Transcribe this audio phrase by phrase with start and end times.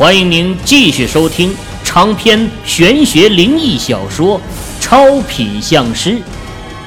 [0.00, 1.54] 欢迎您继续收听
[1.84, 4.40] 长篇玄学灵异小说
[4.80, 6.12] 《超品相师》，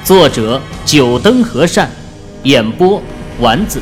[0.04, 1.88] 作者：九灯和善，
[2.42, 3.00] 演播：
[3.38, 3.80] 丸子，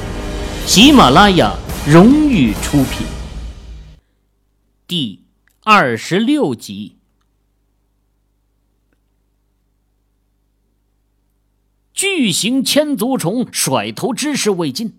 [0.67, 1.57] 喜马拉雅
[1.87, 3.07] 荣誉出品。
[4.87, 5.21] 第
[5.64, 6.96] 二十六集，
[11.95, 14.93] 巨型千足虫甩头之势未尽，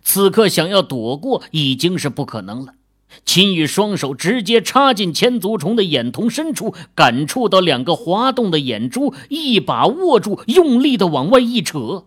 [0.00, 2.74] 此刻想要躲过已经是不可能了。
[3.24, 12.06] 秦羽双手直接插进千足虫的眼瞳深处，感触到两个滑动的眼珠，一把握住，用力的往外一扯，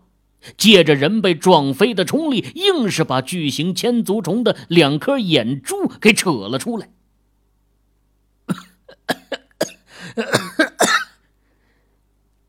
[0.56, 6.88] 借着人被撞飞的冲力，硬是把巨型千足虫的两颗眼珠给扯了出来。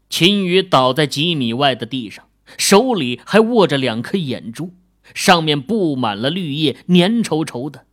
[0.10, 2.26] 秦羽倒在几米外的地上，
[2.58, 4.74] 手里还握着两颗眼珠，
[5.14, 7.86] 上面布满了绿叶，粘稠稠的。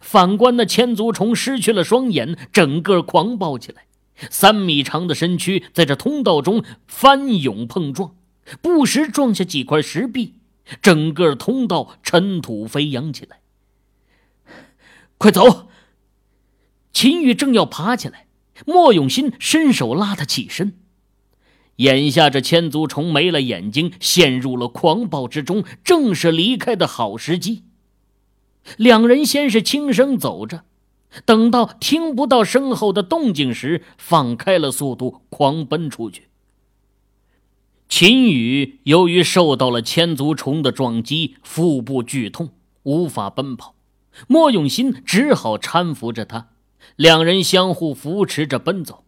[0.00, 3.86] 反观那千足虫失去了双眼，整个狂暴起来，
[4.30, 8.14] 三米长的身躯在这通道中翻涌碰撞，
[8.60, 10.34] 不时撞下几块石壁，
[10.80, 13.40] 整个通道尘土飞扬起来。
[15.18, 15.68] 快走！
[16.92, 18.26] 秦羽正要爬起来，
[18.66, 20.74] 莫永新伸手拉他起身。
[21.76, 27.64] 眼下这千足虫没了眼睛，陷入了狂暴之中，正是离开的好时机。
[28.76, 30.64] 两人先是轻声走着，
[31.24, 36.28] 等到听不到身后的动静时，放开了速度，狂奔出去。
[37.88, 42.50] 秦宇由于受到了千足虫的撞击，腹部剧痛，
[42.84, 43.74] 无法奔跑。
[44.28, 46.50] 莫永新只好搀扶着他，
[46.94, 49.04] 两人相互扶持着奔走。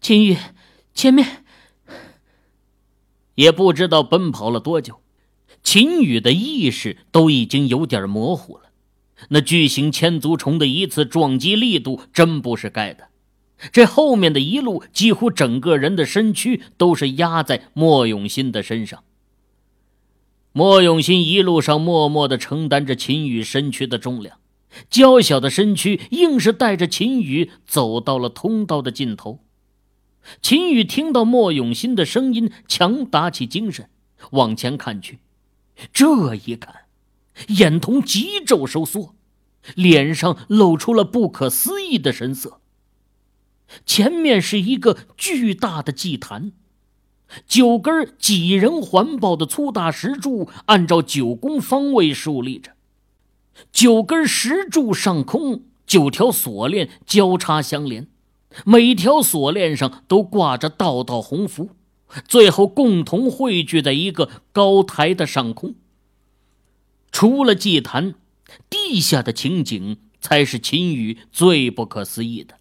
[0.00, 0.36] 秦宇，
[0.92, 1.44] 前面，
[3.36, 5.00] 也不知道奔跑了多久。
[5.66, 8.70] 秦羽的意识都已经有点模糊了，
[9.30, 13.08] 那巨型千足虫的一次撞击力度真不是盖的，
[13.72, 19.02] 这后面的一路几乎整个人的身躯都是压在莫永新的身上。
[20.52, 24.38] 莫永新一路上默默地承担着秦羽身躯的重量，
[24.88, 29.40] 娇小的身躯硬是带着秦羽走到了通道的尽头。
[30.40, 33.90] 秦羽听到莫永新的声音，强打起精神，
[34.30, 35.18] 往前看去。
[35.92, 36.74] 这一看，
[37.48, 39.14] 眼瞳急骤收缩，
[39.74, 42.60] 脸上露出了不可思议的神色。
[43.84, 46.52] 前面是一个巨大的祭坛，
[47.46, 52.72] 九根几人环抱的粗大石柱按照九宫方位竖立着，
[53.72, 58.06] 九根石柱上空九条锁链交叉相连，
[58.64, 61.70] 每条锁链上都挂着道道红符。
[62.26, 65.74] 最后共同汇聚在一个高台的上空。
[67.10, 68.14] 除了祭坛，
[68.68, 72.56] 地下的情景才是秦羽最不可思议的。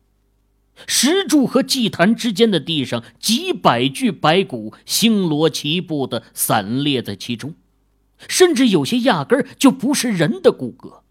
[0.87, 7.53] 石柱和祭坛之间的地上，几百具白骨星罗棋布的散列在其中，
[8.27, 11.01] 甚至有些压根儿就不是人的骨骼。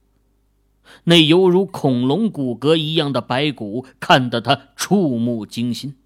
[1.05, 5.97] 那犹如恐龙骨骼一样的白骨，看得他触目惊心。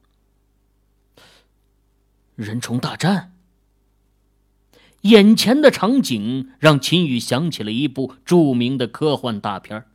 [2.38, 3.32] 人虫大战，
[5.00, 9.86] 眼前的场景让秦羽想起了一部著名的科幻大片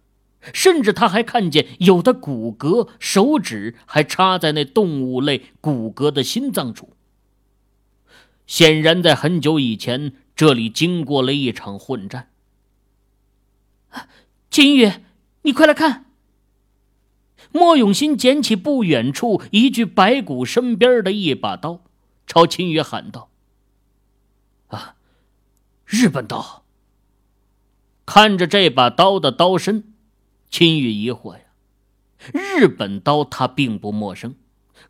[0.53, 6.89] 甚至他还看见有的骨骼手指还插在那动物类骨骼的心脏处。
[8.45, 12.27] 显然，在很久以前，这里经过了一场混战。
[14.51, 14.91] 秦羽，
[15.43, 16.07] 你快来看！
[17.53, 21.79] 莫永新捡起不远处一具白骨身边的一把刀。
[22.33, 23.29] 朝秦羽喊道
[24.69, 24.95] ：“啊，
[25.85, 26.63] 日本刀！”
[28.07, 29.93] 看着这把刀的刀身，
[30.49, 31.41] 秦羽疑惑呀。
[32.33, 34.33] 日本刀他并不陌生，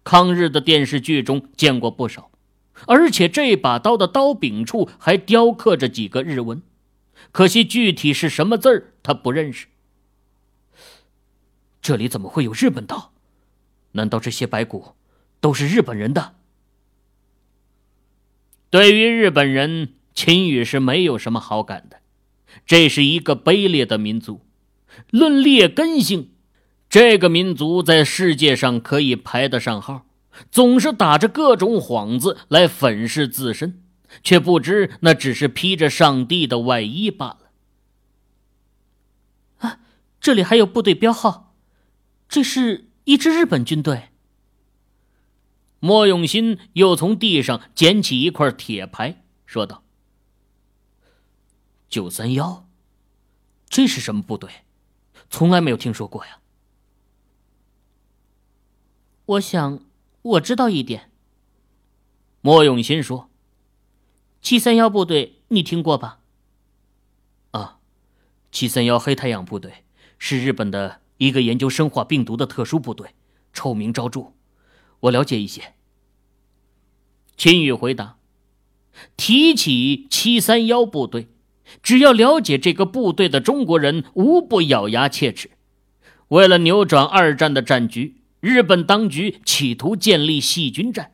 [0.05, 2.31] 抗日的电视剧中见过不少，
[2.87, 6.61] 而且这把刀的刀柄处还雕刻着几个日文，
[7.33, 9.67] 可惜具体是什么字儿他不认识。
[11.81, 13.11] 这里怎么会有日本刀？
[13.91, 14.93] 难道这些白骨
[15.41, 16.35] 都是日本人的？
[18.73, 21.97] 对于日本人，秦羽是没有什么好感的。
[22.65, 24.41] 这是一个卑劣的民族，
[25.11, 26.31] 论劣根性，
[26.89, 30.07] 这个民族在世界上可以排得上号。
[30.49, 33.83] 总是打着各种幌子来粉饰自身，
[34.23, 37.39] 却不知那只是披着上帝的外衣罢了。
[39.59, 39.79] 啊，
[40.19, 41.53] 这里还有部队标号，
[42.27, 44.09] 这是一支日本军队。
[45.85, 49.83] 莫永新又从地上捡起一块铁牌，说道
[51.89, 52.65] ：“九三幺，
[53.67, 54.49] 这是什么部队？
[55.29, 56.39] 从来没有听说过呀。
[59.25, 59.81] 我想，
[60.21, 61.11] 我知道一点。
[62.39, 63.29] 莫永新说
[64.41, 66.21] ：“七三幺部队，你听过吧？”
[67.51, 67.79] 啊，
[68.53, 69.83] 七三幺黑太阳部队
[70.17, 73.13] 是日本的一个研究生化病毒的特殊部队，
[73.51, 74.31] 臭名昭著。
[75.03, 75.73] 我了解一些。
[77.37, 78.17] 秦宇回答
[79.15, 81.29] ：“提起七三幺部队，
[81.81, 85.51] 只要了解这个部队的中国人，无不咬牙切齿。
[86.27, 91.13] 为了扭转二战的战局。”日本当局企图建立细菌战，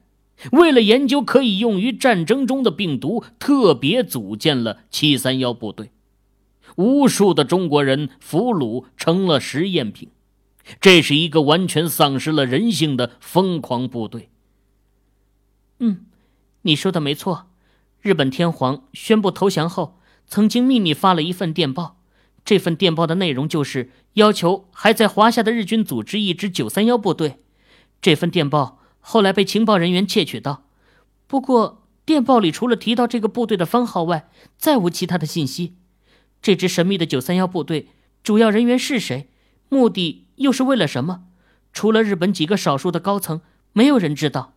[0.52, 5.92] 为了研究可以用于战争中的病毒，特别组建了七三幺部队。
[6.76, 10.10] 无数的中国人俘虏成了实验品，
[10.80, 14.30] 这是一个完全丧失了人性的疯狂部队。
[15.80, 16.06] 嗯，
[16.64, 17.48] 你说的没错。
[18.02, 21.98] 日本天皇宣布投降后，曾经秘密发了一份电报。
[22.46, 27.40] 这份电报的内容就是要求还在华夏的日军组织一支九三幺部队。
[28.02, 30.64] 这份电报后来被情报人员窃取到，
[31.28, 35.76] 不过电报里除了提到这个部队的番号外，再无其他的信息。
[36.42, 37.90] 这支神秘的九三幺部队
[38.24, 39.28] 主要人员是谁？
[39.68, 41.24] 目的又是为了什么？
[41.72, 43.40] 除了日本几个少数的高层，
[43.72, 44.54] 没有人知道。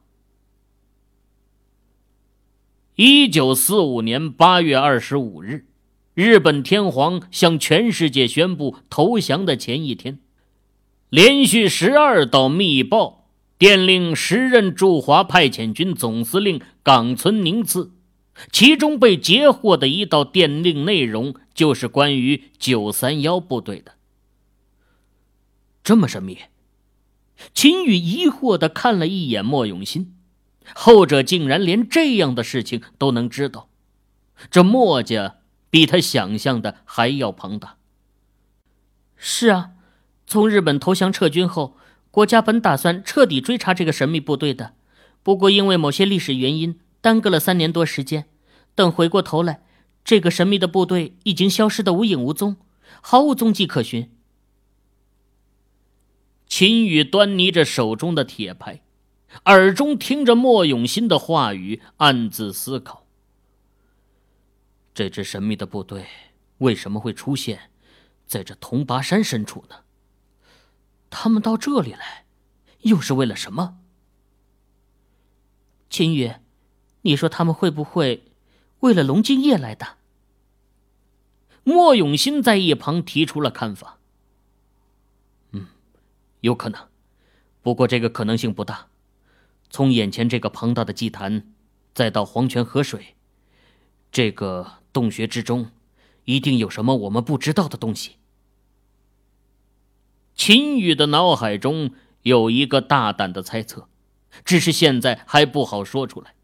[2.97, 5.67] 一九四五年八月二十五日。
[6.15, 10.19] 日本天皇向全世界宣布投降的前一天，
[11.09, 17.93] 连续十二道密报电令时任驻华派遣军总司令冈村宁次，
[18.53, 23.93] 其中被截获的一道电令内容就是关于九三幺部队的。
[25.85, 26.39] 这么神秘，
[27.55, 30.15] 秦宇疑惑的看了一眼莫永新，
[30.75, 33.69] 后者竟然连这样的事情都能知道，
[34.51, 35.37] 这莫家。
[35.73, 37.79] 比他想象的还要庞大。
[39.17, 39.71] 是啊，
[40.27, 41.79] 从日本投降撤军后，
[42.11, 44.75] 国家本打算彻底追查这个神秘部队的，
[45.23, 48.27] 不过因为某些历史原因，耽搁了三年多时间。
[48.75, 49.63] 等回过头来，
[50.05, 52.59] 这个神秘的部队已经消失的无影无踪，
[53.01, 54.11] 毫无踪迹可寻。
[56.53, 58.83] 秦宇端倪着手中的铁牌，
[59.47, 63.07] 耳中听着莫永新的话语，暗自思考。
[64.93, 66.05] 这支神秘的部队
[66.59, 67.71] 为什么会出现
[68.27, 69.77] 在这铜拔山深处呢？
[71.09, 72.27] 他们到这里来，
[72.81, 73.79] 又是为了什么？
[75.89, 76.35] 秦宇，
[77.01, 78.25] 你说他们会不会
[78.81, 79.97] 为了龙金叶来的？
[81.65, 84.01] 莫永新在一旁提出了看法。
[86.43, 86.89] 有可能，
[87.61, 88.87] 不过这个可能性不大。
[89.69, 91.51] 从眼前这个庞大的祭坛，
[91.93, 93.17] 再到黄泉河水，
[94.13, 94.75] 这个。
[94.93, 95.71] 洞穴之中，
[96.27, 98.17] 一定有什么我们不知道的东西。
[100.35, 103.89] 秦宇的脑海中有一个大胆的猜测，
[104.45, 106.35] 只是现在还不好说出来。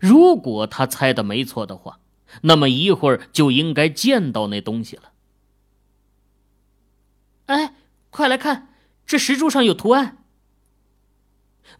[0.00, 2.00] 如果他猜的没错的话，
[2.42, 5.12] 那么一会儿就应该见到那东西了。
[7.46, 7.76] 哎，
[8.10, 8.73] 快来看，
[9.06, 10.18] 这石柱上有图案。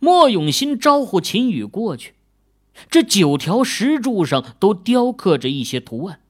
[0.01, 2.15] 莫永新招呼秦宇过去。
[2.91, 6.21] 这九条石柱上都雕刻着一些图案。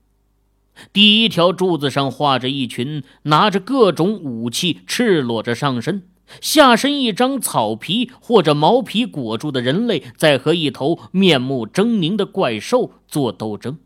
[0.93, 6.07] 第一条柱子上画着一群拿着各种武器、赤裸着上身、
[6.41, 13.79] 下身一张草皮或者毛皮裹住的人类，在和一头面目狰狞的怪兽做斗争。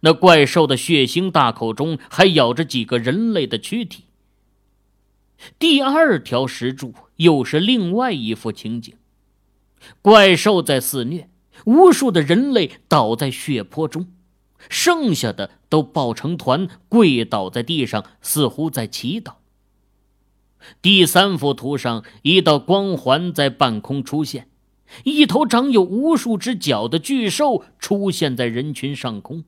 [0.00, 4.04] 那怪兽的血腥大口中还咬着几个人类的躯体。
[5.58, 8.94] 第二条石柱又是另外一幅情景：
[10.02, 11.28] 怪兽在肆虐。
[11.64, 14.06] 无数的人类倒在血泊中，
[14.68, 19.32] 剩下的都抱成团，跪倒在地上，似乎在祈祷。
[20.80, 24.48] 第三幅图上，一道光环在半空出现，
[25.02, 29.42] 一头长有无数只脚的巨兽出现在人群上空，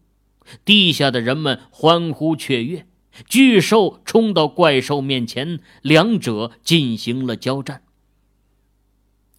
[0.64, 2.86] 地下的人们欢呼雀跃，
[3.26, 7.82] 巨兽冲到怪兽面前，两者进行了交战。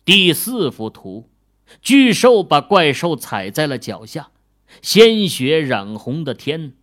[0.06, 1.28] 第四幅图。
[1.82, 4.32] 巨兽把怪兽踩在了脚下，
[4.82, 6.74] 鲜血染红的天，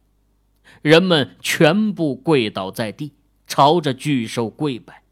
[0.81, 3.12] 人们全部跪倒在地，
[3.47, 5.02] 朝着巨兽跪拜，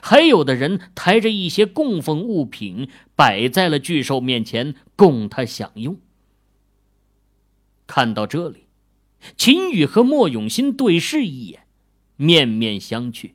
[0.00, 5.98] 还有的人抬着一些供奉物品摆在了巨兽面前，供他享用。
[7.86, 8.63] 看到这里，
[9.36, 11.66] 秦宇和莫永新对视一眼，
[12.16, 13.32] 面面相觑。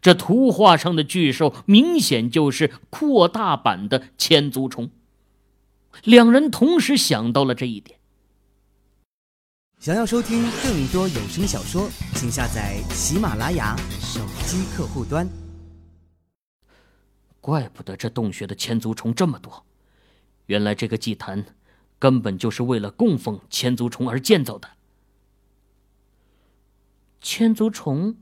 [0.00, 4.90] 这图画上的巨兽明显就是扩大版的千足虫，
[6.04, 7.98] 两人同时想到了这一点。
[9.78, 15.28] 想要收听更多有声小说，请下载喜马拉雅手机客户端。
[17.40, 19.66] 怪不得这洞穴的千足虫这么多，
[20.46, 21.44] 原来这个祭坛
[21.98, 24.70] 根本就是为了供奉千足虫而建造的。
[27.22, 28.16] 千足虫，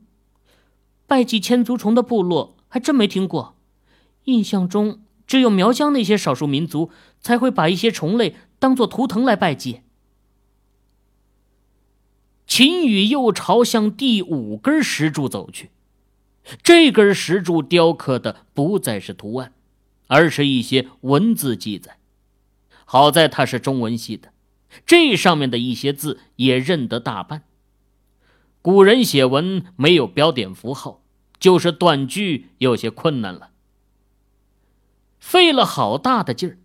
[1.07, 3.57] 拜祭千足虫的部落还真没听过，
[4.25, 9.81] 印象中只有苗疆那些少数民族才会把一些虫类当做图腾来拜祭。
[12.45, 15.71] 秦羽又朝向第五根石柱走去，
[16.61, 19.53] 这根石柱雕刻的不再是图案，
[20.07, 21.97] 而是一些文字记载。
[22.85, 24.33] 好在他是中文系的，
[24.85, 27.43] 这上面的一些字也认得大半。
[28.61, 31.01] 古人写文没有标点符号，
[31.39, 33.51] 就是断句有些困难了。
[35.19, 36.57] 费了好大的劲儿，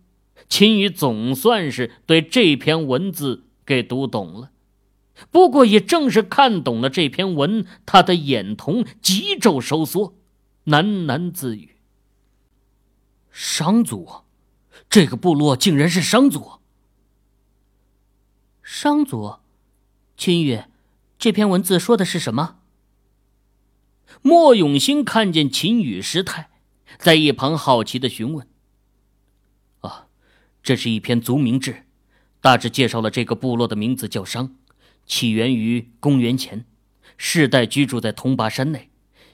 [0.47, 4.51] 秦羽总算是对这篇文字给读懂了。
[5.31, 10.13] 不过，也正是看懂了这篇文，他的眼瞳急骤收缩，
[10.65, 11.77] 喃喃自语
[13.31, 14.07] ：“商族，
[14.87, 16.59] 这个部落竟然是商族。”
[18.61, 19.37] 商族，
[20.15, 20.61] 秦羽，
[21.19, 22.59] 这篇文字说的是什么？
[24.21, 26.49] 莫永兴看见秦羽失态，
[26.97, 28.47] 在一旁好奇的询问
[29.81, 30.07] ：“啊，
[30.61, 31.85] 这是一篇族名志，
[32.39, 34.55] 大致介绍了这个部落的名字叫商。”
[35.07, 36.65] 起源于公元前，
[37.17, 38.89] 世代居住在通巴山内，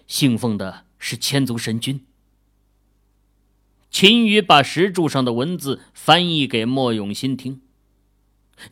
[0.06, 2.06] 信奉的是千足神君。
[3.90, 7.62] 秦羽把石柱上的文字翻译给莫永新听。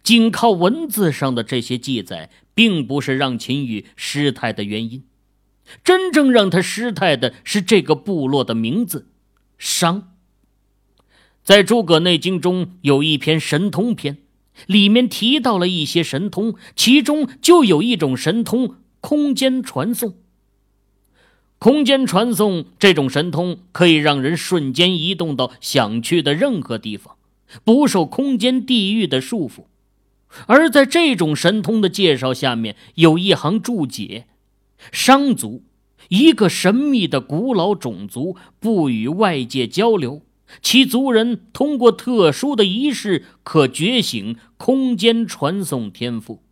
[0.04, 2.30] 仅靠文字上的这些记载，
[2.62, 5.04] 并不是让秦羽失态的原因，
[5.84, 9.08] 真正让他失态的是这个部落的名字——
[9.58, 10.14] 商。
[11.44, 14.20] 在诸葛内经中有一篇神通篇。
[14.68, 20.14] 里面提到了一些神通，其中就有一种神通——空间传送。
[21.58, 27.16] 空间传送这种神通可以让人瞬间移动到想去的任何地方，
[27.64, 29.66] 不受空间地域的束缚。
[30.48, 34.28] 而在这种神通的介绍下面，有一行注解：
[34.92, 35.64] 商族，
[36.10, 40.22] 一个神秘的古老种族，不与外界交流。
[40.62, 46.44] 其族人通过特殊的仪式，可觉醒空间传送天赋。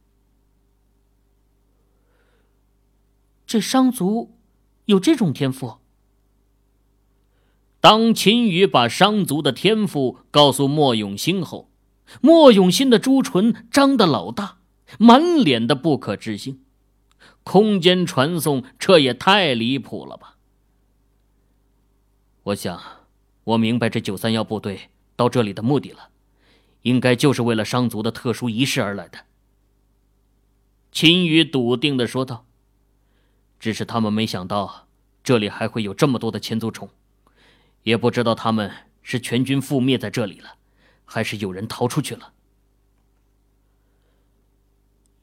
[3.45, 4.37] 这商族
[4.85, 5.77] 有这种天赋？
[7.81, 11.68] 当秦羽把商族的天赋告诉莫永兴后，
[12.21, 14.57] 莫永新的朱唇张得老大，
[14.97, 16.63] 满脸的不可置信。
[17.43, 20.37] 空间传送，这也太离谱了吧！
[22.43, 22.81] 我想。
[23.45, 26.09] 我明白这九三幺部队到这里的目的了，
[26.83, 29.25] 应该就是为了商族的特殊仪式而来的。
[30.91, 32.45] 秦羽笃定的说道
[33.59, 34.87] ：“只是他们没想到
[35.23, 36.89] 这里还会有这么多的千足虫，
[37.81, 40.57] 也不知道他们是全军覆灭在这里了，
[41.09, 42.33] 还是有人逃出去了。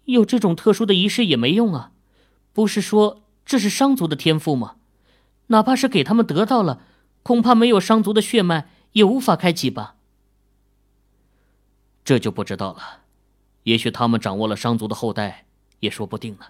[0.07, 1.93] 有这种特殊的仪式也没用啊！
[2.53, 4.77] 不是说这是商族的天赋吗？
[5.49, 6.83] 哪怕是给他们得到了。”
[7.27, 9.97] 恐怕没有商族的血脉也无法开启吧。
[12.05, 13.01] 这就不知道了，
[13.65, 15.47] 也许他们掌握了商族的后代，
[15.81, 16.47] 也说不定呢。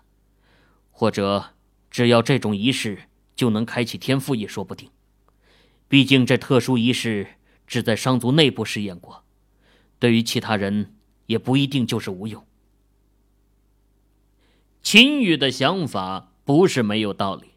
[0.90, 1.54] 或者，
[1.90, 4.90] 只要这种仪式就能开启天赋，也说不定。
[5.88, 9.24] 毕竟这特殊仪式只在商族内部试验过，
[9.98, 10.94] 对于其他人
[11.26, 12.44] 也不一定就是无用。
[14.82, 17.52] 秦羽的想法不是没有道理。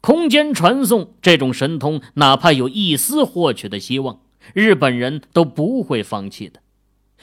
[0.00, 4.20] 空间传送这种神通，哪怕有一丝获取的希望，
[4.52, 6.60] 日本人都不会放弃的。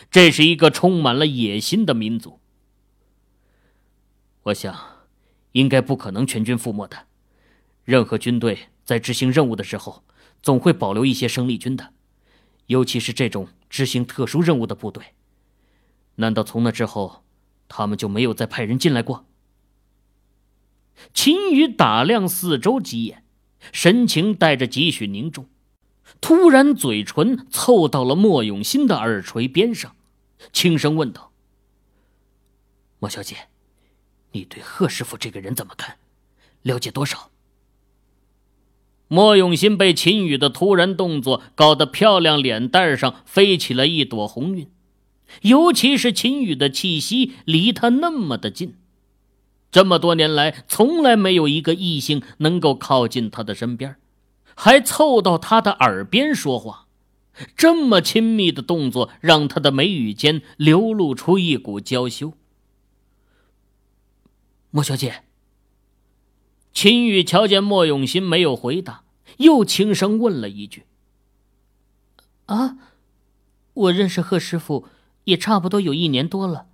[0.09, 2.39] 这是一个充满了野心的民族。
[4.43, 4.79] 我想，
[5.51, 7.07] 应该不可能全军覆没的。
[7.83, 10.05] 任何军队在执行任务的时候，
[10.41, 11.91] 总会保留一些生力军的，
[12.69, 15.03] 尤其是这种执行特殊任务的部队。
[16.15, 17.23] 难道从那之后，
[17.67, 19.25] 他们就没有再派人进来过？
[21.11, 23.23] 秦宇打量四周几眼，
[23.71, 25.49] 神情带着几许凝重，
[26.21, 29.95] 突然嘴唇凑到了莫永新的耳垂边上，
[30.53, 31.31] 轻声问道
[32.99, 33.47] ：“莫小姐，
[34.33, 35.97] 你对贺师傅这个人怎么看？
[36.61, 37.31] 了解多少？”
[39.09, 44.69] 莫永新被秦宇的突然动作搞得漂亮脸蛋上飞起了一朵红晕，
[45.41, 48.75] 尤其是秦宇的气息离他那么的近。
[49.71, 53.95] 这么多年来，从来没有一个异性能够靠近他的身边，
[54.55, 56.85] 还凑到他的耳边说话。
[57.55, 62.33] 这么亲密的动作，让他的眉宇间流露出一股娇羞。
[64.69, 65.23] 莫小姐。
[66.81, 69.03] 秦宇瞧见莫永新没有回答，
[69.39, 70.85] 又轻声问了一句
[72.47, 72.77] ：“啊，
[73.73, 74.87] 我认识贺师傅
[75.25, 76.67] 也差不多有一年多了。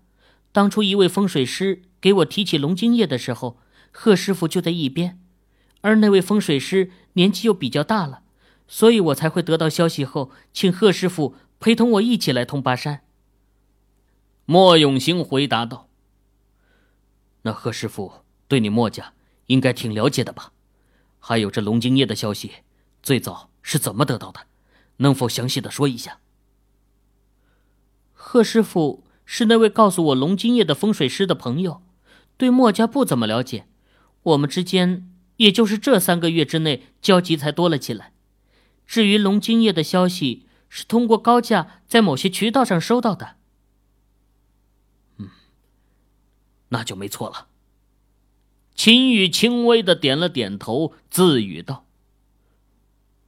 [0.51, 3.57] 当初一位风水师给我提起龙津液的时候，
[3.89, 5.19] 贺师傅就在一边，
[5.81, 8.21] 而那位风水师年纪又比较大了，
[8.67, 13.01] 所以我才会得到消息后，请贺师傅陪同我一起来通巴山。”
[14.45, 15.89] 莫永兴回答道
[17.41, 18.11] ：“那贺师傅
[18.47, 19.13] 对你莫家……”
[19.47, 20.51] 应该挺了解的吧？
[21.19, 22.51] 还有这龙津叶的消息，
[23.01, 24.41] 最早是怎么得到的？
[24.97, 26.19] 能否详细的说一下？
[28.13, 31.81] 贺师傅是那位告诉我龙津叶的风水师的朋友，
[32.37, 33.67] 对墨家不怎么了解，
[34.23, 38.13] 我们之间也就是这三个月之内交集才多了起来。
[38.85, 43.35] 至于龙津叶的消息，是通过高价在某些渠道上收到的。
[45.17, 45.29] 嗯，
[46.69, 47.47] 那就没错了。
[48.75, 51.85] 秦宇轻微的点了点头，自语道：“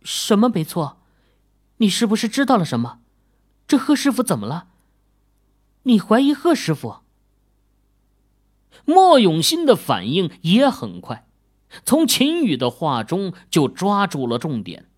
[0.03, 1.01] 什么没错？
[1.77, 2.99] 你是不是知道了什么？
[3.67, 4.67] 这贺师傅怎么了？
[5.83, 6.97] 你怀疑贺师傅？”
[8.85, 11.27] 莫永新的反应也很快，
[11.83, 14.89] 从秦宇的话中就抓住了重点。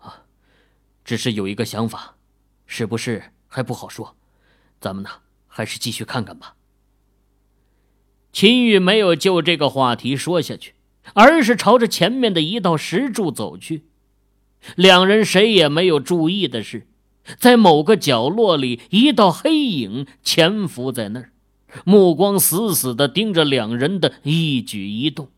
[0.00, 0.24] 啊，
[1.04, 2.16] 只是有一个想法，
[2.66, 4.16] 是不是还不好说？
[4.80, 5.10] 咱们呢，
[5.46, 6.56] 还是继续看看吧。
[8.32, 10.74] 秦宇没有就这个话题说下去，
[11.14, 13.84] 而是朝着前面的一道石柱走去。
[14.74, 16.86] 两人谁也没有注意的是，
[17.38, 21.32] 在某个角落里，一道黑影潜伏在那儿，
[21.84, 25.28] 目光死死的盯着两人的一举一动。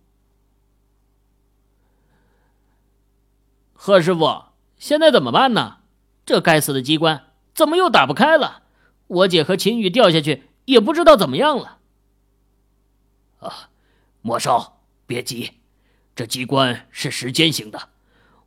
[3.73, 4.45] 贺师傅，
[4.79, 5.79] 现在怎么办呢？
[6.25, 7.25] 这该死的机关
[7.55, 8.63] 怎么又打不开了？
[9.07, 11.79] 我姐和秦宇掉下去，也不知道怎么样了。
[13.45, 13.69] 啊，
[14.23, 15.53] 莫少，别急，
[16.17, 17.91] 这机关是时间型的，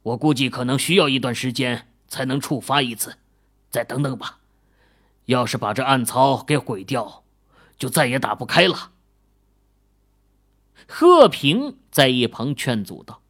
[0.02, 3.18] 我估计可能需要一段时间才能触发一次，
[3.70, 4.40] 再等等吧。
[5.26, 7.24] 要是把这暗槽给毁掉，
[7.78, 8.92] 就再也打不开了。
[10.88, 13.22] 贺平在一旁劝阻道：“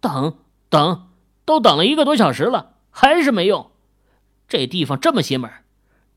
[0.00, 0.36] 等
[0.68, 1.08] 等，
[1.44, 3.70] 都等了一个多小时了，还是没用。
[4.46, 5.50] 这地方这么邪门，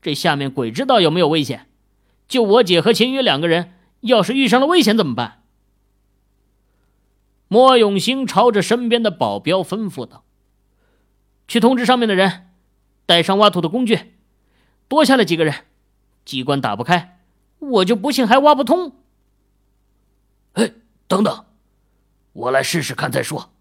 [0.02, 1.68] 这下面鬼知道有没有危险。
[2.28, 5.42] 就我姐和秦宇两个人。”要是遇上了危险怎么办？
[7.48, 10.24] 莫永兴朝着身边的保镖吩咐道
[11.46, 12.50] ：“去通知上面的人，
[13.04, 14.14] 带上挖土的工具。
[14.88, 15.66] 多下来几个人，
[16.24, 17.20] 机关打不开，
[17.58, 18.96] 我就不信还挖不通。”
[20.54, 20.72] 哎，
[21.06, 21.44] 等等，
[22.32, 23.52] 我来试试看再说。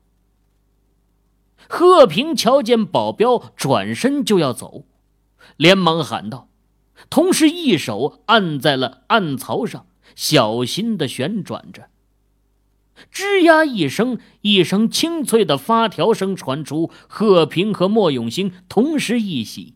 [1.67, 4.85] 贺平瞧见保镖转身就要走，
[5.57, 6.47] 连忙喊道，
[7.09, 9.85] 同时一手按在了暗槽上。
[10.15, 11.89] 小心的旋转着，
[13.11, 16.91] 吱呀一声，一声清脆的发条声传出。
[17.07, 19.73] 贺平和莫永兴同时一喜，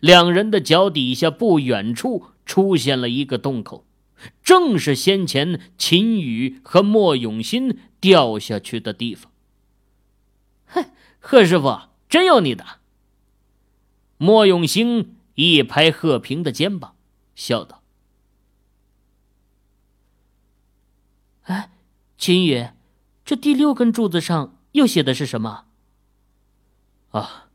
[0.00, 3.84] 两人的脚底下不远处出现了一个洞口，
[4.42, 9.30] 正是先前秦宇和莫永新掉下去的地方。
[10.66, 10.84] 哼，
[11.20, 12.64] 贺师傅，真有你的！
[14.18, 16.96] 莫永兴一拍贺平的肩膀，
[17.34, 17.82] 笑道。
[21.46, 21.70] 哎，
[22.18, 22.68] 秦宇，
[23.24, 25.66] 这第六根柱子上又写的是什么？
[27.10, 27.48] 啊，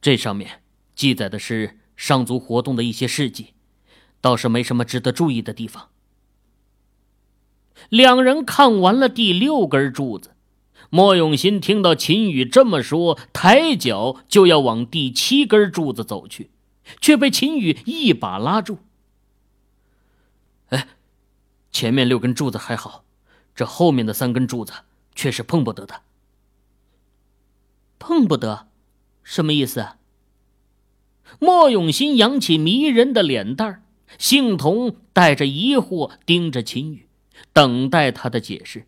[0.00, 0.62] 这上面
[0.94, 3.54] 记载的是上族活动的一些事迹，
[4.20, 5.90] 倒是没什么值得注意的地方。
[7.88, 10.34] 两人看完了第六根柱子，
[10.90, 16.50] 莫永新听到秦宇这么说，抬脚就要往第七根柱子走去，
[17.00, 18.78] 却被秦宇一把拉住。
[20.70, 20.88] 哎，
[21.70, 23.04] 前面六根柱子还好。
[23.56, 24.72] 这后面的三根柱子
[25.14, 26.02] 却是碰不得的。
[27.98, 28.68] 碰不得，
[29.24, 29.88] 什么意思？
[31.40, 33.82] 莫永新扬起迷人的脸蛋儿，
[34.18, 37.08] 杏童带着疑惑盯着秦宇，
[37.52, 38.86] 等待他的解释。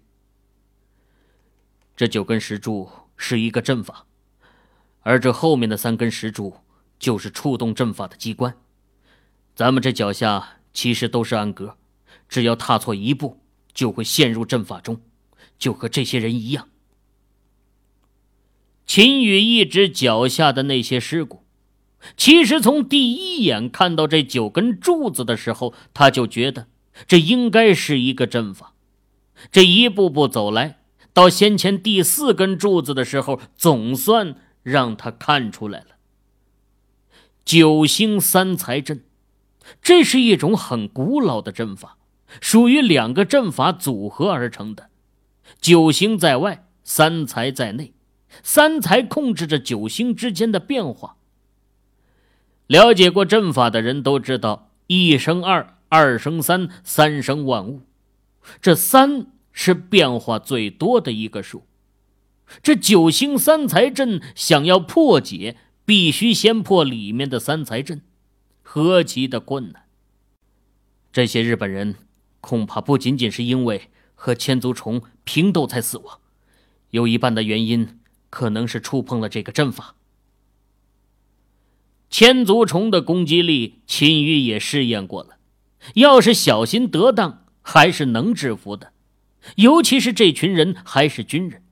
[1.97, 4.07] 这九根石柱是一个阵法，
[5.01, 6.59] 而这后面的三根石柱
[6.99, 8.57] 就是触动阵法的机关。
[9.57, 11.77] 咱们这脚下其实都是暗格，
[12.29, 13.41] 只要踏错一步。
[13.73, 15.01] 就会陷入阵法中，
[15.59, 16.69] 就和这些人一样。
[18.87, 21.45] 秦宇一直脚下的那些尸骨，
[22.17, 26.69] 其实从第一眼看到这九根柱子的时候，他就觉得
[27.07, 28.73] 这应该是一个阵法。
[29.53, 30.79] 这一步步走来，
[31.13, 35.99] 到先前第四根柱子的时候，总算让他看出来了。
[37.45, 39.05] 九星三才阵，
[39.83, 41.98] 这是一种很古老的阵法。
[42.41, 44.91] 属于两个阵法组合而成的。
[45.61, 47.95] 九星在外，三才在内，
[48.43, 51.17] 三才控制着九星之间的变化。
[52.67, 57.83] 了解过阵法的人都知道，一生二，二生三，三生万物。
[58.61, 61.65] 这三是变化最多的一个数。
[62.63, 68.03] 这九星三才阵想要破解，必须先破里面的三才阵，
[68.63, 69.85] 何其的困难！
[71.11, 71.95] 这些日本人
[72.41, 76.21] 恐怕不仅仅是因为和千足虫平斗才死亡，
[76.91, 77.99] 有一半的原因
[78.31, 79.95] 可能是触碰了这个阵法。
[82.11, 85.37] 千足虫的攻击力，秦羽也试验过了，
[85.95, 88.93] 要是小心得当，还是能制服的。
[89.57, 91.63] 尤其是这群人还是军人。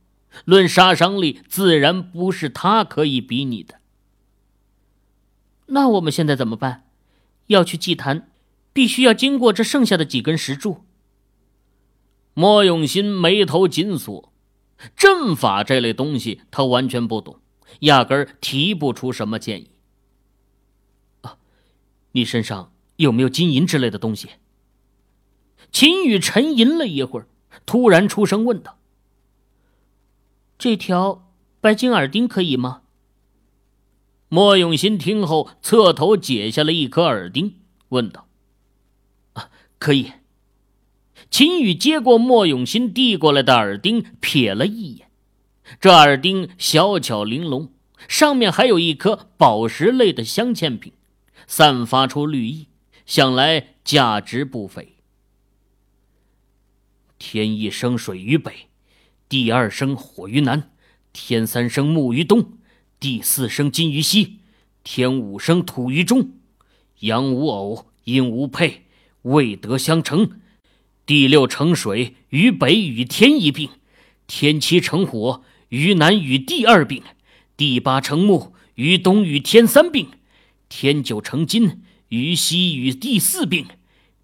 [0.45, 3.81] 论杀伤力，自然不是他可以比拟的。
[5.69, 6.85] 那我们现在怎么办？
[7.47, 8.29] 要去祭坛，
[8.77, 10.85] 必须要经过这剩下的几根石柱。
[12.35, 14.31] 莫永新眉头紧锁，
[14.95, 17.41] 阵法这类东西他完全不懂，
[17.81, 19.71] 压根提不出什么建议。
[21.23, 21.39] 啊，
[22.13, 24.29] 你身上有没有金银之类的东西？
[25.73, 27.29] 秦羽沉吟了一会儿，
[27.65, 28.79] 突然出声问道。
[30.59, 32.83] 这条白金耳钉可以吗？
[34.29, 37.55] 莫永新听后，侧头解下了一颗耳钉，
[37.89, 38.26] 问道：“，
[39.79, 40.13] 可以。”
[41.31, 45.09] 秦羽接过莫永新递过来的耳钉，瞥了一眼，
[45.81, 47.73] 这耳钉小巧玲珑，
[48.07, 50.93] 上面还有一颗宝石类的镶嵌品，
[51.47, 52.69] 散发出绿意，
[53.05, 54.97] 想来价值不菲。
[57.19, 58.69] 天一生水于北。
[59.29, 60.71] 地二生火于南，
[61.13, 62.59] 天三生木于东，
[63.01, 64.39] 地四生金于西，
[64.85, 66.31] 天五生土于中。
[67.01, 68.86] 阳无偶，阴无配，
[69.27, 70.41] 未得相成。
[71.05, 73.69] 第六成水于北，与天一并；
[74.27, 77.03] 天七成火于南，与地二并；
[77.57, 80.07] 第八成木于东，与天三并；
[80.69, 83.67] 天九成金于西，与地四并；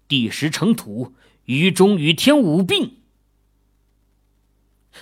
[0.07, 1.13] 第十成土
[1.45, 2.97] 于中，与天五并。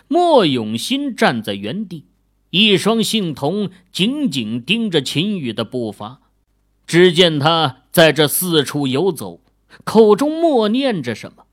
[0.07, 2.05] 莫永新站在原地，
[2.51, 6.21] 一双杏瞳紧紧盯着秦羽的步伐。
[6.87, 9.40] 只见他在这四处游走，
[9.83, 11.45] 口中默念着什么，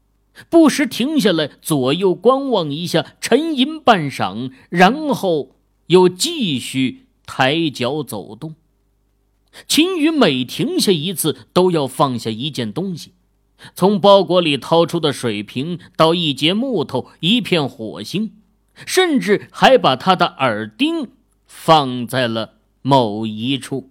[0.49, 8.55] 不时停下来左右观望一下，沉吟半晌，然后又继续抬脚走动。
[9.67, 13.13] 秦羽每停下一次，都要放下一件东西，
[13.75, 18.33] 从包裹里掏出的水瓶，到一截木头，一片火星。
[18.87, 21.09] 甚至还把他的耳钉
[21.49, 23.91] 放在了某一处。